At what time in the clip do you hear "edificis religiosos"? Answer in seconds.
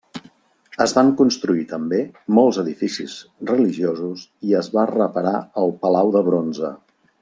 2.63-4.27